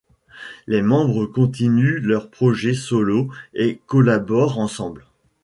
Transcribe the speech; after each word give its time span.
Les 0.65 0.81
membres 0.81 1.27
continuent 1.27 1.99
leurs 2.01 2.31
projets 2.31 2.73
solos 2.73 3.29
et 3.53 3.79
collaborent 3.85 4.57
ensemble. 4.57 5.05